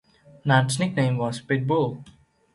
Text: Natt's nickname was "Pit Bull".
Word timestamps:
Natt's 0.45 0.79
nickname 0.79 1.19
was 1.19 1.41
"Pit 1.41 1.67
Bull". 1.67 2.03